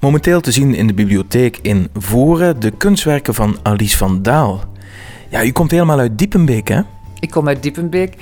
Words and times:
Momenteel 0.00 0.40
te 0.40 0.52
zien 0.52 0.74
in 0.74 0.86
de 0.86 0.94
bibliotheek 0.94 1.58
in 1.62 1.88
Voeren 1.94 2.60
de 2.60 2.70
kunstwerken 2.70 3.34
van 3.34 3.56
Alice 3.62 3.96
van 3.96 4.22
Daal. 4.22 4.60
Ja, 5.28 5.44
u 5.44 5.52
komt 5.52 5.70
helemaal 5.70 5.98
uit 5.98 6.18
Diepenbeek, 6.18 6.68
hè? 6.68 6.80
Ik 7.20 7.30
kom 7.30 7.48
uit 7.48 7.62
Diepenbeek, 7.62 8.14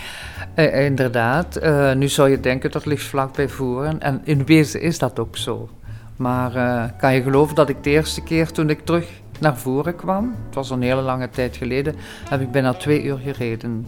eh, 0.54 0.84
inderdaad. 0.84 1.56
Eh, 1.56 1.94
nu 1.94 2.08
zou 2.08 2.30
je 2.30 2.40
denken 2.40 2.70
dat 2.70 2.86
ligt 2.86 3.02
vlak 3.02 3.34
bij 3.34 3.48
Voeren. 3.48 4.00
En 4.00 4.20
in 4.24 4.44
wezen 4.44 4.80
is 4.80 4.98
dat 4.98 5.18
ook 5.18 5.36
zo. 5.36 5.68
Maar 6.16 6.56
uh, 6.56 6.84
kan 6.98 7.14
je 7.14 7.22
geloven 7.22 7.54
dat 7.54 7.68
ik 7.68 7.84
de 7.84 7.90
eerste 7.90 8.22
keer 8.22 8.50
toen 8.50 8.70
ik 8.70 8.84
terug 8.84 9.08
naar 9.40 9.58
Voeren 9.58 9.96
kwam, 9.96 10.34
het 10.46 10.54
was 10.54 10.70
een 10.70 10.82
hele 10.82 11.02
lange 11.02 11.30
tijd 11.30 11.56
geleden, 11.56 11.94
heb 12.28 12.40
ik 12.40 12.50
bijna 12.50 12.74
twee 12.74 13.02
uur 13.02 13.18
gereden. 13.18 13.86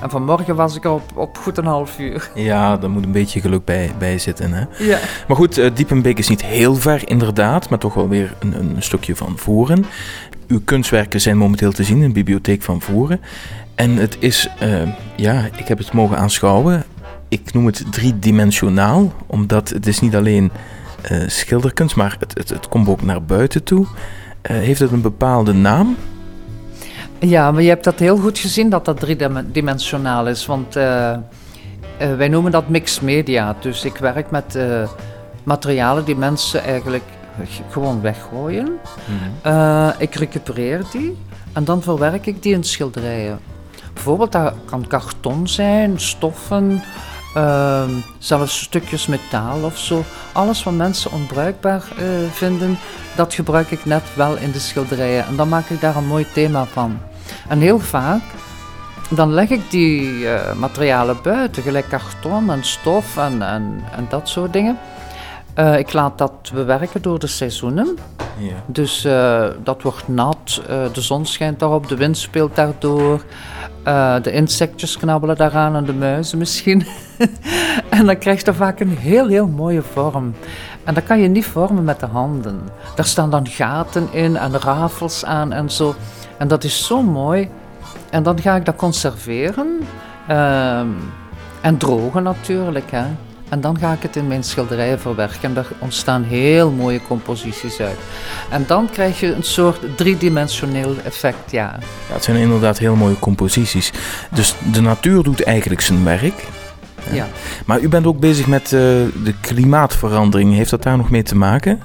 En 0.00 0.10
vanmorgen 0.10 0.56
was 0.56 0.76
ik 0.76 0.84
op, 0.84 1.02
op 1.14 1.38
goed 1.38 1.58
een 1.58 1.64
half 1.64 1.98
uur. 1.98 2.30
Ja, 2.34 2.76
daar 2.76 2.90
moet 2.90 3.04
een 3.04 3.12
beetje 3.12 3.40
geluk 3.40 3.64
bij, 3.64 3.92
bij 3.98 4.18
zitten. 4.18 4.52
Hè? 4.52 4.64
Ja. 4.78 4.98
Maar 5.28 5.36
goed, 5.36 5.58
uh, 5.58 5.70
Diepenbeek 5.74 6.18
is 6.18 6.28
niet 6.28 6.44
heel 6.44 6.74
ver 6.74 7.08
inderdaad, 7.08 7.68
maar 7.68 7.78
toch 7.78 7.94
wel 7.94 8.08
weer 8.08 8.34
een, 8.38 8.54
een 8.54 8.82
stukje 8.82 9.16
van 9.16 9.38
Voeren. 9.38 9.84
Uw 10.46 10.60
kunstwerken 10.64 11.20
zijn 11.20 11.36
momenteel 11.36 11.72
te 11.72 11.84
zien 11.84 12.02
in 12.02 12.08
de 12.08 12.14
bibliotheek 12.14 12.62
van 12.62 12.80
Voeren. 12.80 13.20
En 13.74 13.96
het 13.96 14.16
is, 14.18 14.48
uh, 14.62 14.82
ja, 15.16 15.48
ik 15.56 15.68
heb 15.68 15.78
het 15.78 15.92
mogen 15.92 16.18
aanschouwen. 16.18 16.84
Ik 17.28 17.52
noem 17.52 17.66
het 17.66 17.84
driedimensionaal, 17.90 19.12
omdat 19.26 19.68
het 19.68 19.86
is 19.86 20.00
niet 20.00 20.16
alleen 20.16 20.50
uh, 21.10 21.22
schilderkunst, 21.26 21.96
maar 21.96 22.16
het, 22.18 22.38
het, 22.38 22.48
het 22.48 22.68
komt 22.68 22.88
ook 22.88 23.02
naar 23.02 23.22
buiten 23.22 23.64
toe. 23.64 23.86
heeft 24.42 24.80
het 24.80 24.92
een 24.92 25.00
bepaalde 25.00 25.52
naam? 25.52 25.96
Ja, 27.20 27.50
maar 27.50 27.62
je 27.62 27.68
hebt 27.68 27.84
dat 27.84 27.98
heel 27.98 28.16
goed 28.16 28.38
gezien 28.38 28.70
dat 28.70 28.84
dat 28.84 29.00
driedimensionaal 29.00 30.26
is. 30.26 30.46
Want 30.46 30.76
uh, 30.76 31.12
uh, 32.02 32.16
wij 32.16 32.28
noemen 32.28 32.52
dat 32.52 32.68
mixed 32.68 33.02
media. 33.02 33.56
Dus 33.60 33.84
ik 33.84 33.96
werk 33.96 34.30
met 34.30 34.54
uh, 34.56 34.88
materialen 35.42 36.04
die 36.04 36.16
mensen 36.16 36.62
eigenlijk 36.62 37.04
gewoon 37.70 38.00
weggooien. 38.00 38.64
Mm 38.64 39.18
-hmm. 39.42 39.92
ik 39.98 40.14
recupereer 40.14 40.82
die 40.92 41.16
en 41.52 41.64
dan 41.64 41.82
verwerk 41.82 42.26
ik 42.26 42.42
die 42.42 42.54
in 42.54 42.64
schilderijen. 42.64 43.38
Bijvoorbeeld, 43.94 44.32
dat 44.32 44.54
kan 44.64 44.86
karton 44.86 45.48
zijn, 45.48 46.00
stoffen, 46.00 46.82
ehm, 47.34 47.90
zelfs 48.18 48.60
stukjes 48.60 49.06
metaal 49.06 49.62
of 49.62 49.78
zo. 49.78 50.04
Alles 50.32 50.62
wat 50.62 50.74
mensen 50.74 51.12
onbruikbaar 51.12 51.82
vinden, 52.30 52.78
dat 53.16 53.34
gebruik 53.34 53.70
ik 53.70 53.84
net 53.84 54.02
wel 54.14 54.36
in 54.36 54.50
de 54.50 54.58
schilderijen. 54.58 55.26
En 55.26 55.36
dan 55.36 55.48
maak 55.48 55.68
ik 55.68 55.80
daar 55.80 55.96
een 55.96 56.06
mooi 56.06 56.26
thema 56.32 56.64
van. 56.64 56.98
En 57.50 57.58
heel 57.58 57.78
vaak, 57.78 58.22
dan 59.08 59.32
leg 59.32 59.48
ik 59.48 59.70
die 59.70 60.02
uh, 60.18 60.52
materialen 60.52 61.16
buiten, 61.22 61.62
gelijk 61.62 61.88
karton 61.88 62.50
en 62.50 62.64
stof 62.64 63.16
en, 63.16 63.42
en, 63.42 63.82
en 63.96 64.06
dat 64.08 64.28
soort 64.28 64.52
dingen. 64.52 64.78
Uh, 65.58 65.78
ik 65.78 65.92
laat 65.92 66.18
dat 66.18 66.50
bewerken 66.54 67.02
door 67.02 67.18
de 67.18 67.26
seizoenen. 67.26 67.98
Ja. 68.38 68.54
Dus 68.66 69.04
uh, 69.04 69.46
dat 69.62 69.82
wordt 69.82 70.08
nat, 70.08 70.62
de 70.92 71.00
zon 71.00 71.26
schijnt 71.26 71.58
daarop, 71.58 71.88
de 71.88 71.96
wind 71.96 72.18
speelt 72.18 72.56
daardoor. 72.56 73.24
de 74.22 74.32
insectjes 74.32 74.96
knabbelen 74.96 75.36
daaraan 75.36 75.76
en 75.76 75.84
de 75.84 75.92
muizen 75.92 76.38
misschien. 76.38 76.86
en 77.88 78.06
dan 78.06 78.18
krijg 78.18 78.44
je 78.44 78.54
vaak 78.54 78.80
een 78.80 78.96
heel, 78.96 79.26
heel 79.26 79.46
mooie 79.46 79.82
vorm. 79.82 80.34
En 80.84 80.94
dat 80.94 81.04
kan 81.04 81.20
je 81.20 81.28
niet 81.28 81.46
vormen 81.46 81.84
met 81.84 82.00
de 82.00 82.06
handen. 82.06 82.60
Daar 82.94 83.06
staan 83.06 83.30
dan 83.30 83.46
gaten 83.46 84.08
in 84.12 84.36
en 84.36 84.60
rafels 84.60 85.24
aan 85.24 85.52
en 85.52 85.70
zo. 85.70 85.94
En 86.40 86.48
dat 86.48 86.64
is 86.64 86.86
zo 86.86 87.02
mooi. 87.02 87.48
En 88.10 88.22
dan 88.22 88.40
ga 88.40 88.56
ik 88.56 88.64
dat 88.64 88.76
conserveren 88.76 89.80
uh, 90.30 90.80
en 91.60 91.76
drogen 91.76 92.22
natuurlijk. 92.22 92.90
Hè. 92.90 93.04
En 93.48 93.60
dan 93.60 93.78
ga 93.78 93.92
ik 93.92 94.02
het 94.02 94.16
in 94.16 94.26
mijn 94.26 94.44
schilderijen 94.44 95.00
verwerken. 95.00 95.42
En 95.42 95.54
daar 95.54 95.66
ontstaan 95.78 96.22
heel 96.22 96.70
mooie 96.70 97.00
composities 97.08 97.80
uit. 97.80 97.98
En 98.50 98.64
dan 98.66 98.88
krijg 98.90 99.20
je 99.20 99.34
een 99.34 99.42
soort 99.42 99.96
driedimensioneel 99.96 100.94
effect, 101.04 101.50
ja. 101.50 101.78
ja 102.08 102.14
het 102.14 102.24
zijn 102.24 102.36
inderdaad 102.36 102.78
heel 102.78 102.96
mooie 102.96 103.18
composities. 103.18 103.92
Dus 104.30 104.54
de 104.72 104.80
natuur 104.80 105.22
doet 105.22 105.42
eigenlijk 105.42 105.80
zijn 105.80 106.04
werk. 106.04 106.46
Ja. 107.10 107.26
Maar 107.66 107.80
u 107.80 107.88
bent 107.88 108.06
ook 108.06 108.18
bezig 108.18 108.46
met 108.46 108.62
uh, 108.64 108.70
de 109.24 109.34
klimaatverandering. 109.40 110.54
Heeft 110.54 110.70
dat 110.70 110.82
daar 110.82 110.96
nog 110.96 111.10
mee 111.10 111.22
te 111.22 111.36
maken? 111.36 111.82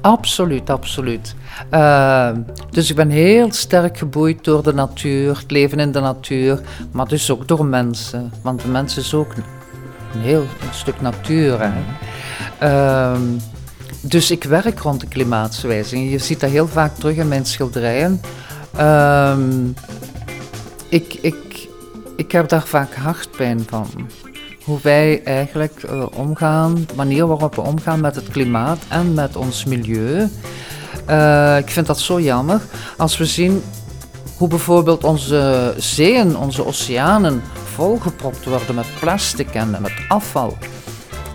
Absoluut, 0.00 0.70
absoluut. 0.70 1.34
Uh, 1.70 2.30
dus 2.70 2.90
ik 2.90 2.96
ben 2.96 3.10
heel 3.10 3.52
sterk 3.52 3.98
geboeid 3.98 4.44
door 4.44 4.62
de 4.62 4.74
natuur, 4.74 5.38
het 5.38 5.50
leven 5.50 5.78
in 5.78 5.92
de 5.92 6.00
natuur, 6.00 6.60
maar 6.90 7.08
dus 7.08 7.30
ook 7.30 7.48
door 7.48 7.64
mensen. 7.64 8.32
Want 8.42 8.62
de 8.62 8.68
mens 8.68 8.96
is 8.96 9.14
ook 9.14 9.34
een 10.14 10.20
heel 10.20 10.44
stuk 10.70 11.00
natuur. 11.00 11.58
Hè. 11.60 11.70
Uh, 12.62 13.20
dus 14.00 14.30
ik 14.30 14.44
werk 14.44 14.78
rond 14.78 15.00
de 15.00 15.06
klimaatswijziging. 15.06 16.10
Je 16.10 16.18
ziet 16.18 16.40
dat 16.40 16.50
heel 16.50 16.68
vaak 16.68 16.94
terug 16.94 17.16
in 17.16 17.28
mijn 17.28 17.46
schilderijen. 17.46 18.20
Uh, 18.78 19.36
ik, 20.88 21.14
ik, 21.14 21.68
ik 22.16 22.32
heb 22.32 22.48
daar 22.48 22.66
vaak 22.66 22.94
hartpijn 22.94 23.64
van 23.68 23.86
hoe 24.72 24.80
wij 24.82 25.22
eigenlijk 25.24 25.82
uh, 25.82 26.06
omgaan, 26.14 26.74
de 26.74 26.94
manier 26.94 27.26
waarop 27.26 27.54
we 27.54 27.60
omgaan 27.60 28.00
met 28.00 28.14
het 28.14 28.28
klimaat 28.28 28.78
en 28.88 29.14
met 29.14 29.36
ons 29.36 29.64
milieu. 29.64 30.28
Uh, 31.10 31.58
ik 31.58 31.70
vind 31.70 31.86
dat 31.86 32.00
zo 32.00 32.20
jammer 32.20 32.60
als 32.96 33.16
we 33.16 33.24
zien 33.24 33.62
hoe 34.36 34.48
bijvoorbeeld 34.48 35.04
onze 35.04 35.74
zeeën, 35.76 36.36
onze 36.36 36.66
oceanen 36.66 37.42
volgepropt 37.74 38.44
worden 38.44 38.74
met 38.74 38.86
plastic 39.00 39.54
en 39.54 39.70
met 39.70 39.92
afval. 40.08 40.56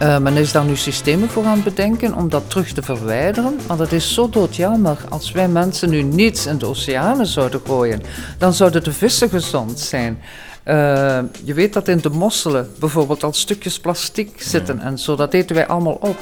Uh, 0.02 0.18
men 0.18 0.34
is 0.34 0.52
daar 0.52 0.66
nu 0.66 0.76
systemen 0.76 1.30
voor 1.30 1.46
aan 1.46 1.64
bedenken 1.64 2.16
om 2.16 2.30
dat 2.30 2.50
terug 2.50 2.72
te 2.72 2.82
verwijderen. 2.82 3.60
Maar 3.68 3.78
dat 3.78 3.92
is 3.92 4.14
zo 4.14 4.30
doodjammer. 4.30 4.98
Als 5.10 5.32
wij 5.32 5.48
mensen 5.48 5.90
nu 5.90 6.02
niets 6.02 6.46
in 6.46 6.58
de 6.58 6.66
oceanen 6.66 7.26
zouden 7.26 7.62
gooien, 7.66 8.02
dan 8.38 8.54
zouden 8.54 8.84
de 8.84 8.94
vissen 8.94 9.30
gezond 9.30 9.80
zijn. 9.80 10.20
Uh, 10.68 11.20
je 11.44 11.54
weet 11.54 11.74
dat 11.74 11.88
in 11.88 11.98
de 11.98 12.10
mosselen 12.10 12.70
bijvoorbeeld 12.80 13.24
al 13.24 13.34
stukjes 13.34 13.80
plastic 13.80 14.30
zitten 14.42 14.80
en 14.80 15.00
zo. 15.00 15.16
Dat 15.16 15.34
eten 15.34 15.56
wij 15.56 15.68
allemaal 15.68 15.98
op. 16.02 16.18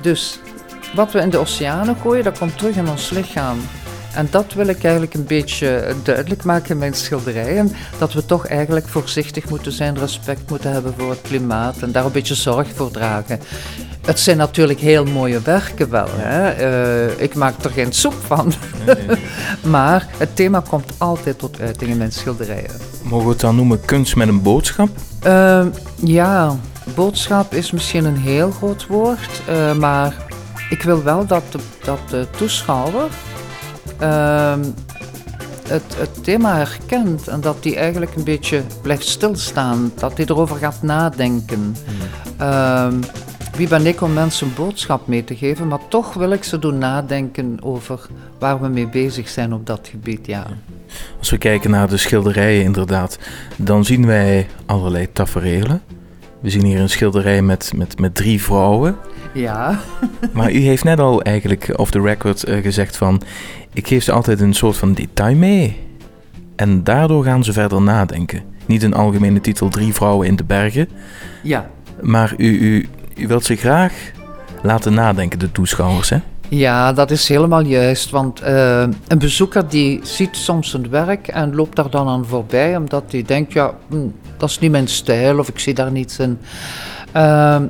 Dus 0.00 0.38
wat 0.94 1.12
we 1.12 1.20
in 1.20 1.30
de 1.30 1.38
oceanen 1.38 1.96
gooien, 1.96 2.24
dat 2.24 2.38
komt 2.38 2.58
terug 2.58 2.76
in 2.76 2.88
ons 2.88 3.10
lichaam. 3.10 3.58
En 4.14 4.28
dat 4.30 4.52
wil 4.54 4.66
ik 4.66 4.82
eigenlijk 4.82 5.14
een 5.14 5.26
beetje 5.26 5.94
duidelijk 6.02 6.44
maken 6.44 6.70
in 6.70 6.78
mijn 6.78 6.94
schilderijen. 6.94 7.72
Dat 7.98 8.12
we 8.12 8.26
toch 8.26 8.46
eigenlijk 8.46 8.88
voorzichtig 8.88 9.48
moeten 9.48 9.72
zijn, 9.72 9.98
respect 9.98 10.50
moeten 10.50 10.72
hebben 10.72 10.94
voor 10.98 11.10
het 11.10 11.20
klimaat 11.22 11.76
en 11.80 11.92
daar 11.92 12.04
een 12.04 12.12
beetje 12.12 12.34
zorg 12.34 12.68
voor 12.74 12.90
dragen. 12.90 13.40
Het 14.02 14.20
zijn 14.20 14.36
natuurlijk 14.36 14.80
heel 14.80 15.04
mooie 15.04 15.40
werken 15.40 15.90
wel. 15.90 16.08
Hè? 16.10 16.68
Uh, 17.08 17.20
ik 17.20 17.34
maak 17.34 17.64
er 17.64 17.70
geen 17.70 17.92
soep 17.92 18.14
van. 18.26 18.52
maar 19.70 20.08
het 20.16 20.36
thema 20.36 20.62
komt 20.68 20.92
altijd 20.98 21.38
tot 21.38 21.60
uiting 21.60 21.90
in 21.90 21.96
mijn 21.96 22.12
schilderijen. 22.12 22.70
Mogen 23.02 23.26
we 23.26 23.32
het 23.32 23.40
dan 23.40 23.56
noemen 23.56 23.80
kunst 23.84 24.16
met 24.16 24.28
een 24.28 24.42
boodschap? 24.42 24.88
Uh, 25.26 25.66
ja, 26.04 26.56
boodschap 26.94 27.54
is 27.54 27.70
misschien 27.70 28.04
een 28.04 28.16
heel 28.16 28.50
groot 28.50 28.86
woord. 28.86 29.42
Uh, 29.48 29.74
maar 29.74 30.16
ik 30.70 30.82
wil 30.82 31.02
wel 31.02 31.26
dat 31.26 31.42
de, 31.50 31.58
dat 31.84 31.98
de 32.08 32.26
toeschouwer 32.36 33.08
uh, 34.02 34.54
het, 35.68 35.96
het, 35.96 36.24
thema 36.24 36.56
herkent 36.56 37.28
en 37.28 37.40
dat 37.40 37.56
hij 37.62 37.76
eigenlijk 37.76 38.14
een 38.14 38.24
beetje 38.24 38.62
blijft 38.82 39.06
stilstaan, 39.06 39.92
dat 39.94 40.16
hij 40.16 40.26
erover 40.26 40.56
gaat 40.56 40.82
nadenken. 40.82 41.60
Mm. 41.60 41.74
Uh, 42.40 42.88
wie 43.56 43.68
ben 43.68 43.86
ik 43.86 44.00
om 44.00 44.12
mensen 44.12 44.46
een 44.46 44.54
boodschap 44.54 45.06
mee 45.06 45.24
te 45.24 45.36
geven, 45.36 45.68
maar 45.68 45.88
toch 45.88 46.14
wil 46.14 46.30
ik 46.30 46.44
ze 46.44 46.58
doen 46.58 46.78
nadenken 46.78 47.58
over 47.62 48.06
waar 48.38 48.60
we 48.60 48.68
mee 48.68 48.88
bezig 48.88 49.28
zijn 49.28 49.52
op 49.52 49.66
dat 49.66 49.88
gebied. 49.90 50.26
Ja. 50.26 50.46
Als 51.18 51.30
we 51.30 51.38
kijken 51.38 51.70
naar 51.70 51.88
de 51.88 51.96
schilderijen, 51.96 52.64
inderdaad, 52.64 53.18
dan 53.56 53.84
zien 53.84 54.06
wij 54.06 54.46
allerlei 54.66 55.12
tafereelen. 55.12 55.82
We 56.40 56.50
zien 56.50 56.64
hier 56.64 56.80
een 56.80 56.88
schilderij 56.88 57.42
met, 57.42 57.72
met, 57.76 57.98
met 57.98 58.14
drie 58.14 58.42
vrouwen. 58.42 58.96
Ja. 59.32 59.78
maar 60.32 60.52
u 60.52 60.58
heeft 60.58 60.84
net 60.84 61.00
al 61.00 61.22
eigenlijk 61.22 61.72
off 61.76 61.90
the 61.90 62.00
record 62.00 62.48
uh, 62.48 62.62
gezegd 62.62 62.96
van... 62.96 63.22
ik 63.72 63.86
geef 63.86 64.04
ze 64.04 64.12
altijd 64.12 64.40
een 64.40 64.54
soort 64.54 64.76
van 64.76 64.92
detail 64.92 65.36
mee. 65.36 65.80
En 66.56 66.84
daardoor 66.84 67.24
gaan 67.24 67.44
ze 67.44 67.52
verder 67.52 67.82
nadenken. 67.82 68.42
Niet 68.66 68.82
een 68.82 68.94
algemene 68.94 69.40
titel 69.40 69.68
Drie 69.68 69.94
vrouwen 69.94 70.26
in 70.26 70.36
de 70.36 70.44
bergen. 70.44 70.88
Ja. 71.42 71.70
Maar 72.00 72.34
u, 72.36 72.58
u, 72.58 72.88
u 73.16 73.26
wilt 73.26 73.44
ze 73.44 73.56
graag 73.56 73.92
laten 74.62 74.94
nadenken, 74.94 75.38
de 75.38 75.52
toeschouwers, 75.52 76.10
hè? 76.10 76.18
Ja, 76.48 76.92
dat 76.92 77.10
is 77.10 77.28
helemaal 77.28 77.64
juist. 77.64 78.10
Want 78.10 78.42
uh, 78.42 78.80
een 79.08 79.18
bezoeker 79.18 79.68
die 79.68 80.00
ziet 80.02 80.36
soms 80.36 80.72
een 80.72 80.90
werk 80.90 81.28
en 81.28 81.54
loopt 81.54 81.76
daar 81.76 81.90
dan 81.90 82.08
aan 82.08 82.26
voorbij, 82.26 82.76
omdat 82.76 83.04
hij 83.10 83.22
denkt, 83.22 83.52
ja, 83.52 83.74
hm, 83.88 84.06
dat 84.36 84.48
is 84.48 84.58
niet 84.58 84.70
mijn 84.70 84.88
stijl 84.88 85.38
of 85.38 85.48
ik 85.48 85.58
zie 85.58 85.74
daar 85.74 85.92
niets 85.92 86.18
in. 86.18 86.38
Uh, 87.16 87.60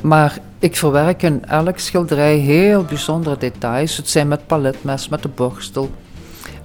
maar 0.00 0.38
ik 0.62 0.76
verwerk 0.76 1.22
in 1.22 1.44
elk 1.44 1.78
schilderij 1.78 2.36
heel 2.36 2.84
bijzondere 2.84 3.36
details. 3.36 3.96
Het 3.96 4.08
zijn 4.08 4.28
met 4.28 4.46
paletmes, 4.46 5.08
met 5.08 5.22
de 5.22 5.28
borstel. 5.28 5.90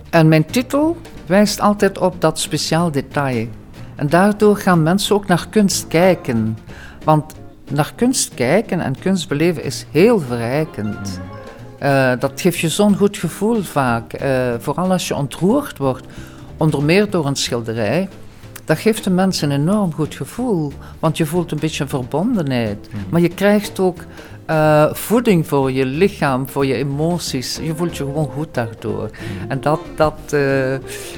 En 0.09 0.27
mijn 0.27 0.45
titel 0.45 0.97
wijst 1.25 1.59
altijd 1.59 1.97
op 1.97 2.21
dat 2.21 2.39
speciaal 2.39 2.91
detail. 2.91 3.47
En 3.95 4.09
daardoor 4.09 4.57
gaan 4.57 4.83
mensen 4.83 5.15
ook 5.15 5.27
naar 5.27 5.47
kunst 5.49 5.87
kijken. 5.87 6.57
Want 7.03 7.33
naar 7.71 7.93
kunst 7.95 8.33
kijken 8.33 8.79
en 8.79 8.99
kunst 8.99 9.27
beleven 9.27 9.63
is 9.63 9.85
heel 9.91 10.19
verrijkend. 10.19 11.19
Uh, 11.83 12.11
dat 12.19 12.41
geeft 12.41 12.59
je 12.59 12.69
zo'n 12.69 12.97
goed 12.97 13.17
gevoel 13.17 13.61
vaak. 13.61 14.21
Uh, 14.21 14.53
vooral 14.59 14.91
als 14.91 15.07
je 15.07 15.15
ontroerd 15.15 15.77
wordt, 15.77 16.05
onder 16.57 16.83
meer 16.83 17.09
door 17.09 17.25
een 17.25 17.35
schilderij. 17.35 18.09
Dat 18.67 18.77
geeft 18.77 19.03
de 19.03 19.09
mensen 19.09 19.51
een 19.51 19.61
enorm 19.61 19.93
goed 19.93 20.15
gevoel. 20.15 20.71
Want 20.99 21.17
je 21.17 21.25
voelt 21.25 21.51
een 21.51 21.59
beetje 21.59 21.87
verbondenheid. 21.87 22.87
Mhm. 22.91 23.01
Maar 23.09 23.21
je 23.21 23.27
krijgt 23.27 23.79
ook 23.79 23.97
uh, 24.49 24.93
voeding 24.93 25.47
voor 25.47 25.71
je 25.71 25.85
lichaam, 25.85 26.47
voor 26.49 26.65
je 26.65 26.73
emoties. 26.73 27.59
Je 27.63 27.75
voelt 27.75 27.97
je 27.97 28.03
gewoon 28.03 28.29
goed 28.33 28.53
daardoor. 28.53 29.09
Mhm. 29.11 29.51
En 29.51 29.61
dat, 29.61 29.79
dat, 29.95 30.35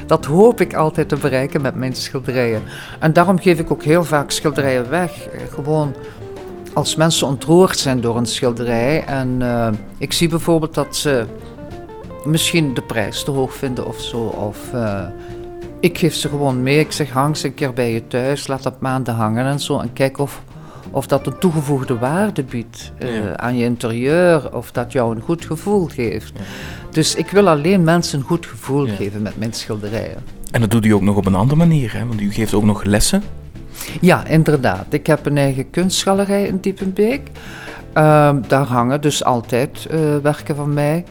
dat 0.06 0.26
hoop 0.26 0.62
ik 0.62 0.74
altijd 0.74 1.10
te 1.10 1.16
bereiken 1.16 1.62
met 1.62 1.76
mijn 1.76 1.96
schilderijen. 1.96 2.62
En 3.00 3.14
daarom 3.14 3.40
geef 3.40 3.60
ik 3.60 3.72
ook 3.72 3.84
heel 3.84 4.04
vaak 4.04 4.32
schilderijen 4.32 4.90
weg. 4.90 5.28
Gewoon 5.54 5.96
als 6.74 6.96
mensen 6.96 7.28
ontroerd 7.28 7.78
zijn 7.78 8.02
door 8.02 8.18
een 8.18 8.26
schilderij 8.26 9.04
en 9.06 9.40
uh, 9.42 9.68
ik 9.98 10.14
zie 10.14 10.30
bijvoorbeeld 10.30 10.74
dat 10.74 10.96
ze 10.96 11.26
misschien 12.24 12.74
de 12.74 12.82
prijs 12.82 13.24
te 13.24 13.32
hoog 13.32 13.54
vinden 13.54 13.88
of 13.88 14.00
zo, 14.00 14.18
of 14.18 14.58
uh, 14.74 15.06
ik 15.80 15.98
geef 15.98 16.14
ze 16.14 16.30
gewoon 16.30 16.64
mee. 16.64 16.80
Ik 16.80 16.92
zeg 16.92 17.10
hang 17.10 17.38
ze 17.38 17.48
een 17.48 17.54
keer 17.54 17.74
bij 17.74 17.94
je 17.94 18.08
thuis, 18.08 18.48
laat 18.48 18.64
dat 18.64 18.80
maanden 18.80 19.14
hangen 19.14 19.46
en 19.46 19.60
zo 19.60 19.80
en 19.80 19.94
kijk 19.94 20.18
of, 20.18 20.42
of 20.92 21.08
dat 21.08 21.28
een 21.28 21.38
toegevoegde 21.40 21.98
waarde 21.98 22.44
biedt 22.44 22.92
uh, 23.04 23.34
aan 23.34 23.58
je 23.58 23.64
interieur 23.64 24.56
of 24.56 24.72
dat 24.72 24.92
jou 24.92 25.16
een 25.16 25.22
goed 25.22 25.46
gevoel 25.46 25.86
geeft. 25.86 26.32
Ja. 26.36 26.44
Dus 26.92 27.16
ik 27.16 27.30
wil 27.30 27.50
alleen 27.50 27.84
mensen 27.84 28.20
een 28.20 28.26
goed 28.26 28.46
gevoel 28.46 28.86
ja. 28.86 28.96
geven 28.96 29.22
met 29.22 29.38
mijn 29.38 29.54
schilderijen. 29.54 30.24
En 30.52 30.62
dat 30.62 30.72
doet 30.72 30.86
u 30.86 30.92
ook 30.92 31.02
nog 31.02 31.16
op 31.16 31.26
een 31.26 31.36
andere 31.36 31.60
manier, 31.60 31.94
hè? 31.94 32.06
want 32.06 32.22
u 32.22 32.32
geeft 32.32 32.54
ook 32.54 32.64
nog 32.64 32.84
lessen. 32.84 33.24
Ja, 34.02 34.26
inderdaad. 34.26 34.86
Ik 34.90 35.08
heb 35.08 35.26
een 35.26 35.38
eigen 35.38 35.70
kunstgalerij 35.70 36.48
in 36.48 36.58
Diepenbeek. 36.58 37.22
Uh, 37.94 38.36
daar 38.48 38.66
hangen 38.66 39.02
dus 39.02 39.24
altijd 39.24 39.88
uh, 39.92 40.18
werken 40.18 40.56
van 40.56 40.74
mij. 40.74 41.06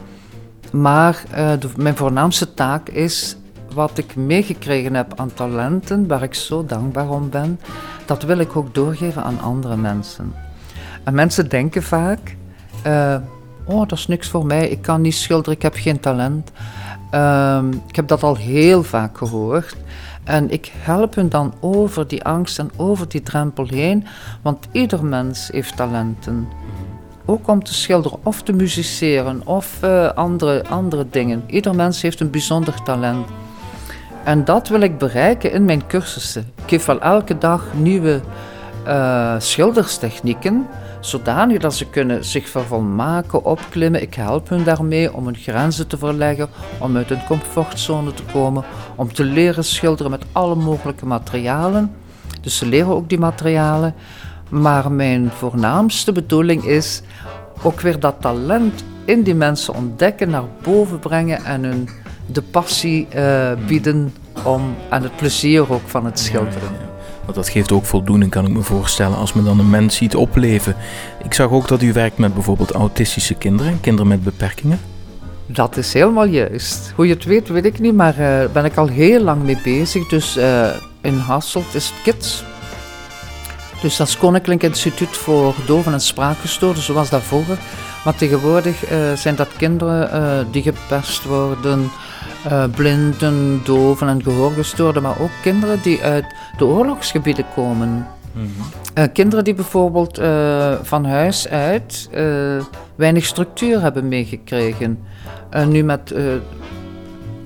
Maar 0.71 1.23
uh, 1.31 1.51
de, 1.59 1.69
mijn 1.77 1.95
voornaamste 1.95 2.53
taak 2.53 2.89
is 2.89 3.37
wat 3.73 3.97
ik 3.97 4.15
meegekregen 4.15 4.93
heb 4.93 5.13
aan 5.15 5.33
talenten, 5.33 6.07
waar 6.07 6.23
ik 6.23 6.33
zo 6.33 6.65
dankbaar 6.65 7.09
om 7.09 7.29
ben, 7.29 7.59
dat 8.05 8.23
wil 8.23 8.37
ik 8.37 8.55
ook 8.55 8.73
doorgeven 8.73 9.23
aan 9.23 9.41
andere 9.41 9.75
mensen. 9.75 10.33
En 11.03 11.13
mensen 11.13 11.49
denken 11.49 11.83
vaak, 11.83 12.35
uh, 12.87 13.15
oh 13.65 13.87
dat 13.87 13.97
is 13.97 14.07
niks 14.07 14.29
voor 14.29 14.45
mij, 14.45 14.69
ik 14.69 14.81
kan 14.81 15.01
niet 15.01 15.15
schilderen, 15.15 15.53
ik 15.53 15.61
heb 15.61 15.75
geen 15.75 15.99
talent. 15.99 16.51
Uh, 17.13 17.63
ik 17.87 17.95
heb 17.95 18.07
dat 18.07 18.23
al 18.23 18.35
heel 18.35 18.83
vaak 18.83 19.17
gehoord. 19.17 19.75
En 20.23 20.51
ik 20.51 20.71
help 20.77 21.15
hen 21.15 21.29
dan 21.29 21.53
over 21.59 22.07
die 22.07 22.23
angst 22.23 22.59
en 22.59 22.71
over 22.75 23.09
die 23.09 23.21
drempel 23.21 23.67
heen, 23.67 24.05
want 24.41 24.67
ieder 24.71 25.05
mens 25.05 25.49
heeft 25.51 25.75
talenten. 25.75 26.47
Ook 27.25 27.47
om 27.47 27.63
te 27.63 27.73
schilderen 27.73 28.19
of 28.23 28.41
te 28.41 28.53
musiceren 28.53 29.47
of 29.47 29.79
uh, 29.83 30.09
andere, 30.09 30.65
andere 30.65 31.05
dingen. 31.09 31.43
Ieder 31.47 31.75
mens 31.75 32.01
heeft 32.01 32.19
een 32.19 32.29
bijzonder 32.29 32.83
talent. 32.83 33.27
En 34.23 34.45
dat 34.45 34.67
wil 34.67 34.81
ik 34.81 34.97
bereiken 34.97 35.51
in 35.51 35.65
mijn 35.65 35.87
cursussen. 35.87 36.41
Ik 36.55 36.63
geef 36.67 36.85
wel 36.85 37.01
elke 37.01 37.37
dag 37.37 37.63
nieuwe 37.73 38.21
uh, 38.87 39.35
schilderstechnieken 39.37 40.67
zodanig 40.99 41.59
dat 41.59 41.75
ze 41.75 41.89
kunnen 41.89 42.25
zich 42.25 42.49
vervolmaken, 42.49 43.45
opklimmen. 43.45 44.01
Ik 44.01 44.13
help 44.13 44.49
hun 44.49 44.63
daarmee 44.63 45.13
om 45.13 45.25
hun 45.25 45.35
grenzen 45.35 45.87
te 45.87 45.97
verleggen, 45.97 46.49
om 46.79 46.97
uit 46.97 47.09
hun 47.09 47.25
comfortzone 47.27 48.13
te 48.13 48.23
komen, 48.31 48.63
om 48.95 49.13
te 49.13 49.23
leren 49.23 49.63
schilderen 49.63 50.11
met 50.11 50.25
alle 50.31 50.55
mogelijke 50.55 51.05
materialen. 51.05 51.91
Dus 52.41 52.57
ze 52.57 52.65
leren 52.65 52.93
ook 52.93 53.09
die 53.09 53.19
materialen. 53.19 53.93
Maar 54.49 54.91
mijn 54.91 55.29
voornaamste 55.31 56.11
bedoeling 56.11 56.63
is 56.63 57.01
ook 57.61 57.79
weer 57.79 57.99
dat 57.99 58.15
talent 58.19 58.83
in 59.05 59.23
die 59.23 59.35
mensen 59.35 59.75
ontdekken, 59.75 60.29
naar 60.29 60.43
boven 60.63 60.99
brengen 60.99 61.43
en 61.43 61.63
hun 61.63 61.89
de 62.31 62.41
passie 62.41 63.07
uh, 63.15 63.51
bieden 63.67 64.13
om, 64.43 64.75
en 64.89 65.03
het 65.03 65.15
plezier 65.15 65.71
ook 65.71 65.81
van 65.85 66.05
het 66.05 66.19
schilderen. 66.19 66.87
Want 67.23 67.35
dat 67.35 67.49
geeft 67.49 67.71
ook 67.71 67.85
voldoening, 67.85 68.31
kan 68.31 68.45
ik 68.45 68.51
me 68.51 68.61
voorstellen, 68.61 69.17
als 69.17 69.33
men 69.33 69.43
dan 69.45 69.59
een 69.59 69.69
mens 69.69 69.95
ziet 69.95 70.15
opleven. 70.15 70.75
Ik 71.23 71.33
zag 71.33 71.49
ook 71.49 71.67
dat 71.67 71.81
u 71.81 71.93
werkt 71.93 72.17
met 72.17 72.33
bijvoorbeeld 72.33 72.71
autistische 72.71 73.33
kinderen, 73.33 73.79
kinderen 73.81 74.07
met 74.07 74.23
beperkingen. 74.23 74.79
Dat 75.45 75.77
is 75.77 75.93
helemaal 75.93 76.25
juist. 76.25 76.93
Hoe 76.95 77.07
je 77.07 77.13
het 77.13 77.23
weet, 77.23 77.47
weet 77.47 77.65
ik 77.65 77.79
niet, 77.79 77.95
maar 77.95 78.15
daar 78.15 78.43
uh, 78.43 78.49
ben 78.51 78.65
ik 78.65 78.75
al 78.75 78.87
heel 78.87 79.21
lang 79.21 79.43
mee 79.43 79.57
bezig. 79.63 80.07
Dus 80.07 80.37
uh, 80.37 80.69
in 81.01 81.17
Hasselt 81.17 81.75
is 81.75 81.85
het 81.89 82.01
KIDS. 82.03 82.43
Dus 83.81 83.97
dat 83.97 84.07
is 84.07 84.17
Koninklijk 84.17 84.63
Instituut 84.63 85.17
voor 85.17 85.55
Doven 85.65 85.93
en 85.93 86.01
Spraakgestoorden, 86.01 86.83
zoals 86.83 87.09
vroeger. 87.09 87.57
Maar 88.05 88.15
tegenwoordig 88.15 88.91
uh, 88.91 89.13
zijn 89.15 89.35
dat 89.35 89.47
kinderen 89.57 90.47
die 90.51 90.61
gepest 90.61 91.23
worden, 91.23 91.89
uh, 92.47 92.63
blinden, 92.75 93.61
doven 93.63 94.07
en 94.07 94.23
gehoorgestoorden, 94.23 95.01
maar 95.01 95.19
ook 95.21 95.31
kinderen 95.41 95.79
die 95.81 96.01
uit 96.01 96.25
de 96.57 96.65
oorlogsgebieden 96.65 97.45
komen. 97.55 98.07
Mm 98.33 98.51
-hmm. 98.93 99.11
kinderen 99.11 99.43
die 99.43 99.53
bijvoorbeeld 99.53 100.21
van 100.81 101.05
huis 101.05 101.47
uit 101.47 102.09
weinig 102.95 103.25
structuur 103.25 103.81
hebben 103.81 104.07
meegekregen. 104.07 104.99
nu 105.67 105.83
met 105.83 106.13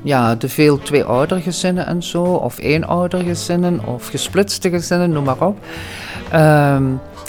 ja, 0.04 0.36
de 0.36 0.50
veel 0.50 0.78
twee-oudergezinnen 0.80 1.86
en 1.86 2.04
zo, 2.04 2.24
of 2.24 2.60
één-oudergezinnen, 2.60 3.86
of 3.86 4.08
gesplitste 4.08 4.70
gezinnen, 4.70 5.10
noem 5.10 5.24
maar 5.24 5.42
op. 5.42 5.58
Ehm, 6.32 6.84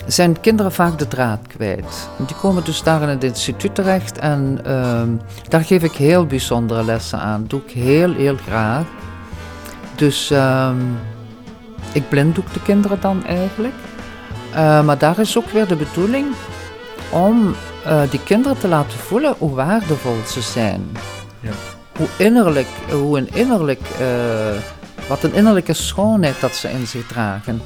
zijn 0.07 0.41
kinderen 0.41 0.73
vaak 0.73 0.99
de 0.99 1.09
draad 1.09 1.41
kwijt. 1.47 2.09
Die 2.27 2.37
komen 2.37 2.65
dus 2.65 2.83
daar 2.83 3.03
in 3.03 3.09
het 3.09 3.25
instituut 3.25 3.75
terecht 3.75 4.19
en 4.19 4.61
uh, 4.67 5.03
daar 5.49 5.65
geef 5.65 5.83
ik 5.83 5.93
heel 5.93 6.27
bijzondere 6.27 6.85
lessen 6.85 7.19
aan. 7.19 7.45
doe 7.47 7.61
ik 7.67 7.71
heel, 7.71 8.15
heel 8.15 8.37
graag. 8.37 8.85
Dus 9.95 10.31
uh, 10.31 10.71
ik 11.93 12.09
blinddoek 12.09 12.53
de 12.53 12.63
kinderen 12.63 13.01
dan 13.01 13.27
eigenlijk. 13.27 13.75
Uh, 14.55 14.85
maar 14.85 14.99
daar 14.99 15.19
is 15.19 15.39
ook 15.39 15.51
weer 15.51 15.67
de 15.67 15.77
bedoeling 15.77 16.27
om 17.11 17.55
uh, 17.87 18.01
die 18.11 18.21
kinderen 18.23 18.59
te 18.59 18.69
laten 18.69 18.99
voelen 18.99 19.35
hoe 19.39 19.55
waardevol 19.55 20.17
ze 20.27 20.41
zijn. 20.41 20.97
Ja. 21.41 21.51
Hoe 21.97 22.09
innerlijk, 22.17 22.69
hoe 22.91 23.19
een 23.19 23.29
innerlijk, 23.33 23.81
uh, 24.01 24.07
wat 25.09 25.23
een 25.23 25.35
innerlijke 25.35 25.73
schoonheid 25.73 26.41
dat 26.41 26.55
ze 26.55 26.71
in 26.71 26.87
zich 26.87 27.07
dragen. 27.07 27.61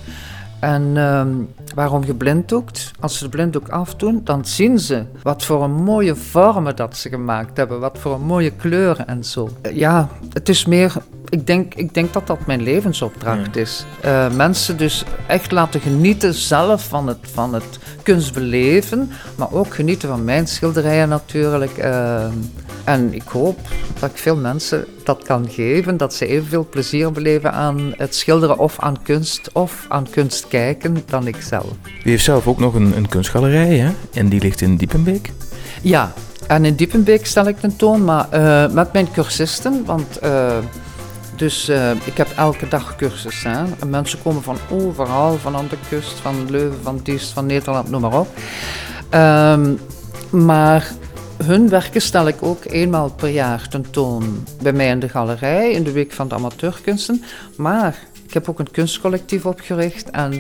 En 0.61 0.97
um, 0.97 1.49
waarom 1.75 2.05
je 2.05 2.15
blinddoekt? 2.15 2.91
Als 3.01 3.19
ze 3.19 3.25
de 3.25 3.31
blinddoek 3.31 3.69
afdoen, 3.69 4.21
dan 4.25 4.45
zien 4.45 4.79
ze 4.79 5.05
wat 5.23 5.45
voor 5.45 5.65
een 5.65 5.83
mooie 5.83 6.17
vormen 6.17 6.77
dat 6.77 6.97
ze 6.97 7.09
gemaakt 7.09 7.57
hebben. 7.57 7.81
Wat 7.81 7.99
voor 7.99 8.15
een 8.15 8.27
mooie 8.27 8.51
kleuren 8.51 9.07
en 9.07 9.25
zo. 9.25 9.49
Ja, 9.73 10.09
het 10.33 10.49
is 10.49 10.67
meer... 10.67 10.93
Ik 11.29 11.47
denk, 11.47 11.75
ik 11.75 11.95
denk 11.95 12.13
dat 12.13 12.27
dat 12.27 12.47
mijn 12.47 12.63
levensopdracht 12.63 13.57
is. 13.57 13.85
Uh, 14.05 14.31
mensen 14.33 14.77
dus 14.77 15.05
echt 15.27 15.51
laten 15.53 15.81
genieten 15.81 16.35
zelf 16.35 16.89
van 16.89 17.07
het, 17.07 17.19
van 17.21 17.55
het 17.55 17.79
kunstbeleven. 18.03 19.11
Maar 19.37 19.53
ook 19.53 19.75
genieten 19.75 20.09
van 20.09 20.25
mijn 20.25 20.47
schilderijen 20.47 21.09
natuurlijk. 21.09 21.85
Uh, 21.85 22.27
en 22.89 23.15
ik 23.15 23.29
hoop 23.29 23.59
dat 23.99 24.11
ik 24.11 24.17
veel 24.17 24.37
mensen 24.37 24.85
dat 25.05 25.23
kan 25.25 25.49
geven, 25.51 25.97
dat 25.97 26.15
ze 26.15 26.27
evenveel 26.27 26.67
plezier 26.71 27.13
beleven 27.13 27.53
aan 27.53 27.93
het 27.97 28.15
schilderen 28.15 28.59
of 28.59 28.79
aan 28.79 29.03
kunst 29.03 29.51
of 29.53 29.87
aan 29.89 30.07
kunst 30.11 30.49
kijken 30.49 31.03
dan 31.07 31.27
ik 31.27 31.37
zelf. 31.41 31.71
U 32.05 32.11
heeft 32.11 32.25
zelf 32.25 32.47
ook 32.47 32.59
nog 32.59 32.75
een, 32.75 32.97
een 32.97 33.09
kunstgalerij, 33.09 33.77
hè? 33.77 33.91
En 34.13 34.29
die 34.29 34.41
ligt 34.41 34.61
in 34.61 34.77
Diepenbeek? 34.77 35.33
Ja, 35.83 36.13
en 36.47 36.65
in 36.65 36.75
Diepenbeek 36.75 37.27
stel 37.27 37.49
ik 37.49 37.61
tentoon, 37.61 38.05
maar 38.05 38.27
uh, 38.35 38.71
met 38.71 38.93
mijn 38.93 39.11
cursisten, 39.11 39.85
want 39.85 40.19
uh, 40.25 40.57
dus 41.37 41.69
uh, 41.69 41.91
ik 41.91 42.17
heb 42.17 42.29
elke 42.37 42.69
dag 42.69 42.97
cursussen. 42.97 43.67
En 43.81 43.91
mensen 43.91 44.19
komen 44.23 44.43
van 44.43 44.57
overal, 44.71 45.39
van 45.39 45.57
aan 45.57 45.67
de 45.71 45.79
kust, 45.89 46.13
van 46.13 46.51
Leuven, 46.51 46.79
van 46.83 47.01
Diest, 47.03 47.33
van 47.33 47.47
Nederland, 47.47 47.91
noem 47.91 48.01
maar 48.01 48.19
op. 48.19 48.29
Um, 49.15 49.79
maar 50.31 50.93
hun 51.45 51.69
werken 51.69 52.01
stel 52.01 52.29
ik 52.29 52.43
ook 52.43 52.65
eenmaal 52.65 53.11
per 53.11 53.29
jaar 53.29 53.69
tentoon 53.69 54.45
bij 54.63 54.73
mij 54.73 54.89
in 54.89 55.01
de 55.01 55.09
galerij, 55.09 55.71
in 55.71 55.83
de 55.83 55.93
Week 55.93 56.13
van 56.13 56.29
de 56.29 56.35
Amateurkunsten. 56.35 57.25
Maar 57.57 57.99
ik 58.27 58.35
heb 58.35 58.49
ook 58.49 58.59
een 58.59 58.71
kunstcollectief 58.71 59.47
opgericht 59.47 60.11
en 60.11 60.33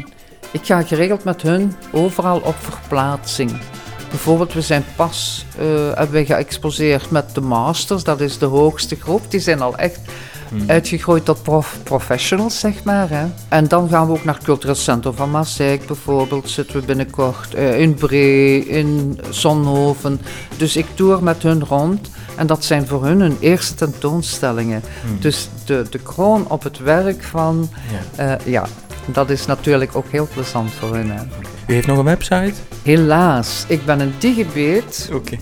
ik 0.51 0.65
ga 0.67 0.83
geregeld 0.83 1.25
met 1.25 1.43
hun 1.43 1.75
overal 1.93 2.41
op 2.41 2.55
verplaatsing. 2.59 3.61
Bijvoorbeeld, 4.09 4.53
we 4.53 4.61
zijn 4.61 4.85
pas 4.97 5.45
uh, 5.61 5.65
hebben 5.95 6.11
we 6.11 6.25
geëxposeerd 6.25 7.11
met 7.11 7.35
de 7.35 7.41
Masters, 7.41 8.05
dat 8.05 8.21
is 8.21 8.39
de 8.39 8.47
hoogste 8.47 8.97
groep. 8.97 9.31
Die 9.31 9.41
zijn 9.41 9.61
al 9.61 9.77
echt 9.77 10.01
Hmm. 10.49 10.65
Uitgegroeid 10.67 11.25
tot 11.25 11.43
prof 11.43 11.77
professionals, 11.83 12.59
zeg 12.59 12.85
maar. 12.85 13.11
Hè. 13.11 13.27
En 13.49 13.69
dan 13.69 13.89
gaan 13.89 14.07
we 14.07 14.13
ook 14.13 14.25
naar 14.25 14.35
het 14.35 14.45
cultureel 14.45 14.75
centrum 14.75 15.15
van 15.15 15.31
Maaseik 15.31 15.87
bijvoorbeeld. 15.87 16.51
Zitten 16.51 16.81
we 16.81 16.87
binnenkort 16.87 17.55
uh, 17.55 17.81
in 17.81 17.95
Bree, 17.95 18.67
in 18.67 19.21
Zonhoven. 19.31 20.21
Dus 20.57 20.77
ik 20.77 20.87
toer 20.95 21.23
met 21.23 21.43
hun 21.43 21.65
rond. 21.65 22.11
En 22.37 22.47
dat 22.47 22.65
zijn 22.65 22.87
voor 22.87 23.05
hun 23.05 23.21
hun 23.21 23.37
eerste 23.41 23.75
tentoonstellingen. 23.75 24.83
Hmm. 25.07 25.21
Dus 25.21 25.49
de, 25.65 25.85
de 25.91 25.99
kroon 25.99 26.51
op 26.51 26.63
het 26.63 26.79
werk 26.79 27.23
van... 27.23 27.71
Ja. 28.17 28.39
Uh, 28.39 28.53
ja, 28.53 28.67
dat 29.07 29.31
is 29.31 29.47
natuurlijk 29.47 29.97
ook 29.97 30.09
heel 30.11 30.29
plezant 30.35 30.71
voor 30.71 30.95
hen. 30.97 31.11
Hè. 31.11 31.23
U 31.67 31.73
heeft 31.73 31.87
nog 31.87 31.99
een 31.99 32.05
website? 32.05 32.55
Helaas, 32.83 33.65
ik 33.69 33.85
ben 33.85 34.01
een 34.01 34.15
digibeet. 34.19 35.11
Oké. 35.13 35.37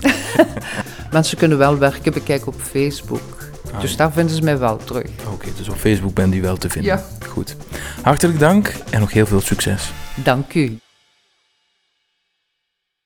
mensen 1.11 1.37
kunnen 1.37 1.57
wel 1.57 1.77
werken 1.77 2.13
bekijken 2.13 2.47
op 2.47 2.61
Facebook. 2.61 3.36
Ah, 3.73 3.81
Dus 3.81 3.95
daar 3.95 4.11
vinden 4.11 4.35
ze 4.35 4.41
mij 4.43 4.57
wel 4.57 4.77
terug. 4.77 5.05
Oké, 5.33 5.47
dus 5.57 5.69
op 5.69 5.75
Facebook 5.75 6.13
bent 6.13 6.33
u 6.33 6.41
wel 6.41 6.57
te 6.57 6.69
vinden. 6.69 6.91
Ja. 6.91 7.03
Goed. 7.27 7.55
Hartelijk 8.01 8.39
dank 8.39 8.73
en 8.89 8.99
nog 8.99 9.11
heel 9.11 9.25
veel 9.25 9.41
succes. 9.41 9.91
Dank 10.15 10.53
u. 10.53 10.77